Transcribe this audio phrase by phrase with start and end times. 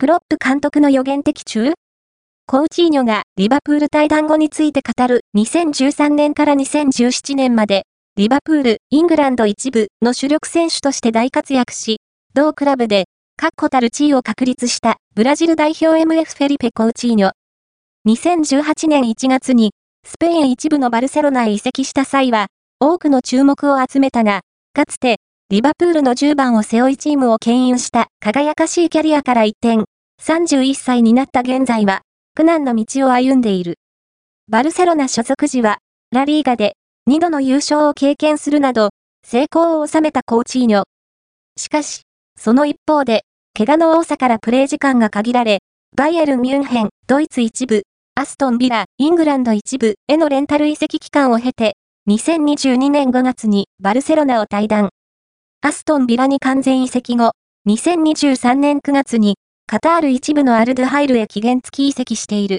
[0.00, 1.72] クロップ監督の予言的中？
[2.46, 7.82] コーチーニョがリバプール対談後について語る2013年から2017年まで、
[8.14, 11.96] リバプール、イングランド一部の主力選手として大活躍し、
[12.32, 13.06] 同クラブで
[13.36, 17.32] 確固たる地位を確立したブラジル代表 MF フェリペ・コーチーニョ。
[18.06, 19.72] 2018年1月に
[20.06, 22.46] スペイン一部のバルセロナへ移籍した際は
[22.78, 24.42] 多くの注目を集めたが、
[24.74, 25.16] かつて
[25.50, 29.84] リバプールの10番を背負いチームを牽引した輝かしいキャリアから一転、
[30.22, 32.02] 31歳になった現在は
[32.34, 33.78] 苦難の道を歩んでいる。
[34.50, 35.78] バルセロナ所属時は、
[36.12, 36.74] ラリーガで
[37.08, 38.90] 2度の優勝を経験するなど、
[39.26, 40.82] 成功を収めたコーチーニョ。
[41.56, 42.02] しかし、
[42.38, 43.22] その一方で、
[43.56, 45.60] 怪我の多さからプレー時間が限られ、
[45.96, 47.84] バイエルン・ミュンヘン、ドイツ一部、
[48.16, 51.72] アストン・ビラ、イングランド一部へのレンタル移籍期間を経て、
[52.10, 54.90] 2022年5月にバルセロナを退団。
[55.60, 57.32] アストン・ビラに完全移籍後、
[57.68, 59.34] 2023年9月に
[59.66, 62.56] カタール一部のアルドハイルへ期限付き移籍している。